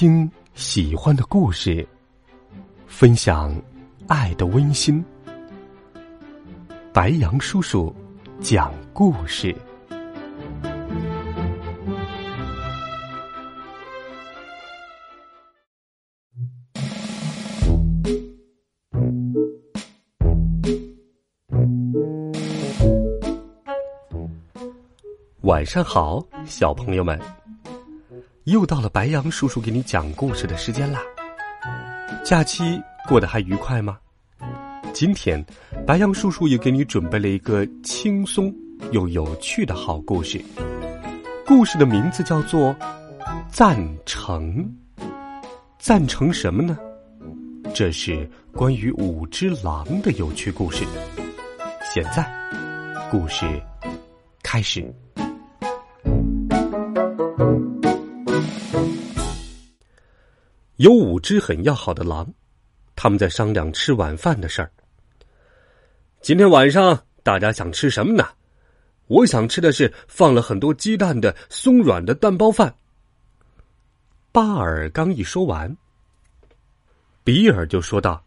[0.00, 1.84] 听喜欢的故事，
[2.86, 3.52] 分享
[4.06, 5.04] 爱的温馨。
[6.92, 7.92] 白杨叔叔
[8.40, 9.52] 讲故事。
[25.40, 27.20] 晚上好，小朋友们。
[28.48, 31.02] 又到了白羊叔叔给你讲故事的时间啦。
[32.24, 33.98] 假期过得还愉快吗？
[34.94, 35.44] 今天，
[35.86, 38.50] 白羊叔叔也给你准备了一个轻松
[38.90, 40.42] 又有趣的好故事。
[41.46, 42.74] 故事的名字叫做
[43.50, 43.76] 《赞
[44.06, 44.64] 成》。
[45.78, 46.78] 赞成什么呢？
[47.74, 50.86] 这是关于五只狼的有趣故事。
[51.94, 52.26] 现在，
[53.10, 53.44] 故事
[54.42, 54.90] 开始。
[60.78, 62.32] 有五只很要好的狼，
[62.94, 64.70] 他们在商量吃晚饭的事儿。
[66.20, 68.24] 今天晚上大家想吃什么呢？
[69.08, 72.72] 我想吃的是放了很多鸡蛋的松软的蛋包饭。
[74.30, 75.76] 巴尔刚一说完，
[77.24, 78.24] 比尔就说道：“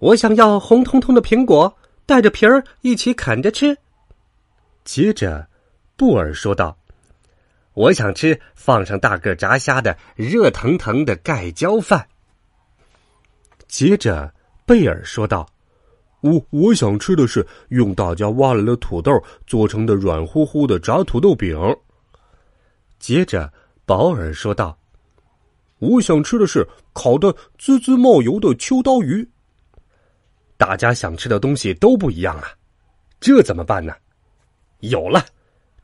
[0.00, 1.74] 我想要红彤彤的苹果，
[2.04, 3.74] 带着皮儿一起啃着吃。”
[4.84, 5.48] 接着，
[5.96, 6.77] 布尔说道。
[7.78, 12.04] 我想吃放上大个炸虾的热腾腾的盖浇饭。
[13.68, 14.34] 接着，
[14.66, 15.48] 贝尔说道
[16.20, 19.12] ：“我我想吃的是用大家挖来的土豆
[19.46, 21.56] 做成的软乎乎的炸土豆饼。”
[22.98, 23.52] 接着，
[23.86, 24.76] 保尔说道
[25.78, 29.24] ：“我想吃的是烤的滋滋冒油的秋刀鱼。”
[30.58, 32.50] 大家想吃的东西都不一样啊，
[33.20, 33.94] 这怎么办呢？
[34.80, 35.24] 有了，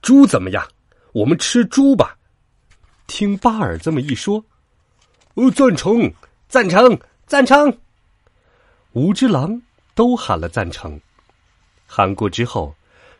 [0.00, 0.64] 猪怎么样？
[1.12, 2.16] 我们吃猪吧！
[3.06, 4.44] 听巴尔这么一说，
[5.34, 6.12] 呃，赞成，
[6.48, 7.78] 赞成，赞成！
[8.92, 9.60] 五只狼
[9.94, 11.00] 都喊了赞成。
[11.86, 12.72] 喊过之后，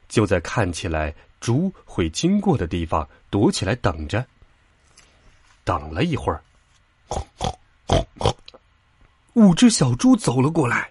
[0.09, 4.25] 就在看起来猪会经过的地方躲起来等着。
[5.65, 6.43] 等了一会儿，
[9.35, 10.91] 五只小猪走了过来。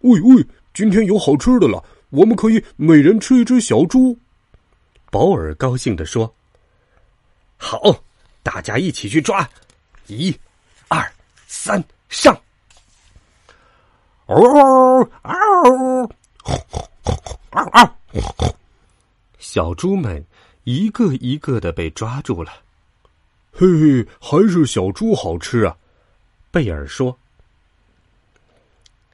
[0.00, 4.18] 喂喂，今天有好吃的了，我们可以每人吃一只小猪。
[5.14, 6.34] 保尔高兴地说
[7.56, 7.80] ：“好，
[8.42, 9.48] 大家一起去抓！
[10.08, 10.36] 一、
[10.88, 11.08] 二、
[11.46, 12.36] 三，上！”
[14.26, 14.36] 嗷
[15.22, 16.10] 嗷
[17.52, 17.96] 嗷嗷！
[19.38, 20.26] 小猪们
[20.64, 22.52] 一个一个的被抓住了。
[23.52, 25.76] 嘿嘿，还是小猪好吃啊！
[26.50, 27.16] 贝尔说：“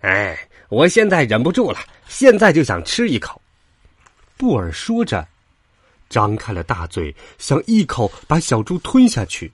[0.01, 1.79] 哎，我现在忍不住了，
[2.09, 3.39] 现在就想吃一口。”
[4.39, 5.29] 布尔说着。
[6.11, 9.51] 张开了大嘴，想一口把小猪吞下去。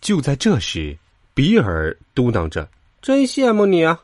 [0.00, 0.96] 就在这时，
[1.34, 2.68] 比尔嘟囔着
[3.02, 4.00] ：“真羡慕你啊，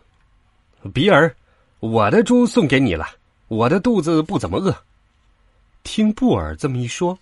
[0.93, 1.35] 比尔！
[1.81, 3.07] 我的猪送给你了，
[3.49, 4.77] 我的肚子不怎么饿。”
[5.83, 7.19] 听布尔这么一说，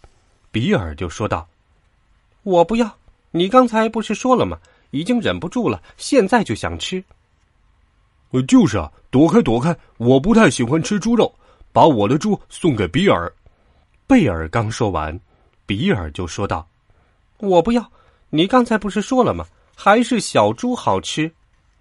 [0.50, 1.48] 比尔就说道
[2.42, 2.96] ：“我不要！
[3.30, 4.58] 你刚才不是说了吗？
[4.90, 7.02] 已经忍不住了，现在就想吃。
[8.48, 9.76] ”“就是啊，躲开，躲开！
[9.98, 11.32] 我不太喜欢吃猪肉，
[11.72, 13.32] 把我的猪送给比尔。”
[14.12, 15.18] 贝尔刚说完，
[15.64, 16.68] 比尔就说道
[17.40, 17.90] ：“我不要！
[18.28, 19.42] 你刚才不是说了吗？
[19.74, 21.32] 还是小猪好吃。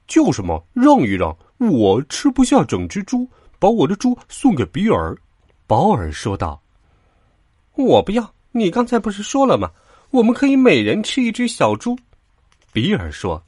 [0.07, 5.13] 就是嘛，让一让，我吃不下整只猪，把我的猪送给比尔。”
[5.67, 6.61] 保尔说道
[7.75, 8.33] ：“我不要！
[8.53, 9.69] 你刚才不是说了吗？
[10.11, 11.99] 我们可以每人吃一只小猪。”
[12.71, 13.43] 比尔说：“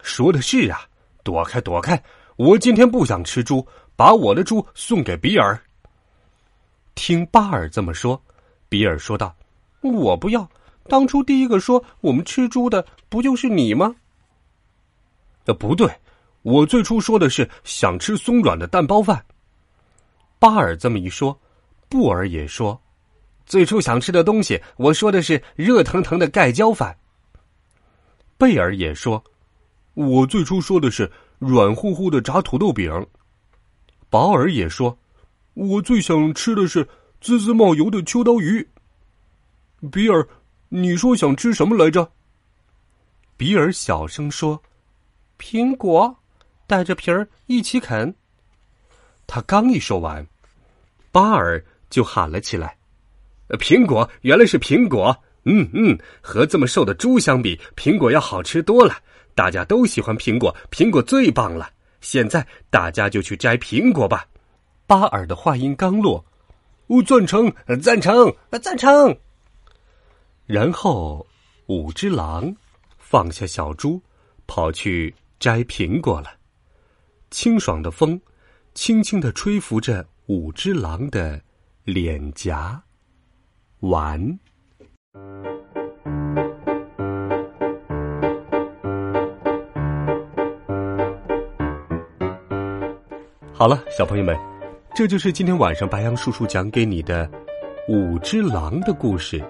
[0.00, 0.80] 说的是啊，
[1.22, 2.02] 躲开，躲开！
[2.36, 5.62] 我今天不想吃猪，把我的猪送给比尔。”
[6.94, 8.20] 听巴尔这么说，
[8.68, 9.34] 比尔说道
[9.80, 10.48] ：“我不要！
[10.88, 13.94] 当初第一个说我们吃猪的，不就是你吗
[15.46, 15.90] ？”“呃，不对，
[16.42, 19.24] 我最初说的是想吃松软的蛋包饭。”
[20.38, 21.38] 巴尔这么一说，
[21.88, 22.80] 布尔也说
[23.46, 26.96] ：“最初想吃的东西，我说的是热腾腾的盖浇饭。”
[28.36, 29.22] 贝尔也说
[29.94, 33.06] ：“我最初说的是软乎乎的炸土豆饼。”
[34.10, 34.96] 保尔也说。
[35.60, 36.88] 我最想吃的是
[37.20, 38.66] 滋滋冒油的秋刀鱼。
[39.92, 40.26] 比尔，
[40.70, 42.10] 你说想吃什么来着？
[43.36, 44.62] 比尔小声说
[45.38, 46.16] ：“苹果，
[46.66, 48.14] 带着皮儿一起啃。”
[49.28, 50.26] 他刚一说完，
[51.12, 52.78] 巴尔就喊了起来
[53.60, 55.14] ：“苹果，原来是苹果！
[55.44, 58.96] 嗯嗯，和这么瘦的猪相比，苹果要好吃多了。
[59.34, 61.70] 大家都喜欢苹果，苹果最棒了。
[62.00, 64.24] 现在大家就去摘苹果吧。”
[64.90, 66.24] 巴尔的话音刚落，
[66.88, 69.16] 我赞成，赞成，赞成。
[70.46, 71.24] 然后，
[71.66, 72.52] 五只狼
[72.98, 74.02] 放下小猪，
[74.48, 76.32] 跑去摘苹果了。
[77.30, 78.20] 清爽的风，
[78.74, 81.40] 轻轻的吹拂着五只狼的
[81.84, 82.82] 脸颊。
[83.82, 84.40] 完。
[93.52, 94.36] 好了，小朋友们，
[94.92, 97.30] 这就是今天晚上白羊叔叔讲给你的
[97.88, 99.42] 五只狼的故事。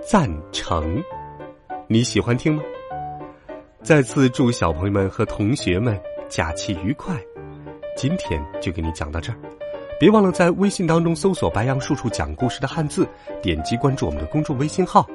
[0.00, 1.02] 赞成，
[1.88, 2.62] 你喜欢听吗？
[3.82, 7.14] 再次祝小朋友们和同学们假期愉快。
[7.96, 9.38] 今天就给你讲到这儿，
[9.98, 13.06] 别忘了在微信当中搜索“白羊叔叔讲故事”的汉字，
[13.42, 15.06] 点击关注我们的公众微信号。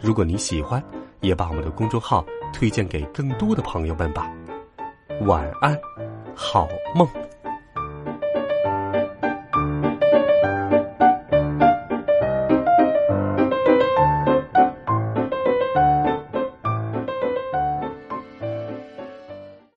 [0.00, 0.82] 如果你喜欢，
[1.20, 4.30] 也把我们的公众号推荐给更多的朋友们吧。
[5.22, 5.78] 晚安，
[6.34, 7.08] 好梦。